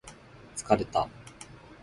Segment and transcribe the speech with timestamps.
[0.57, 1.09] 疲れたよ